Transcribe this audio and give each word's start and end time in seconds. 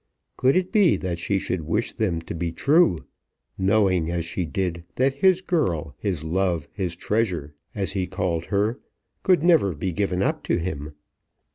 Could 0.35 0.55
it 0.55 0.71
be 0.71 0.95
that 0.97 1.19
she 1.19 1.37
should 1.37 1.61
wish 1.61 1.91
them 1.91 2.21
to 2.21 2.33
be 2.33 2.51
true, 2.51 3.05
knowing, 3.55 4.09
as 4.09 4.25
she 4.25 4.45
did, 4.47 4.83
that 4.95 5.13
his 5.13 5.41
girl, 5.41 5.93
his 5.99 6.23
love, 6.23 6.67
his 6.73 6.95
treasure, 6.95 7.53
as 7.75 7.91
he 7.91 8.07
called 8.07 8.45
her, 8.45 8.79
could 9.21 9.43
never 9.43 9.75
be 9.75 9.91
given 9.91 10.23
up 10.23 10.41
to 10.45 10.57
him? 10.57 10.95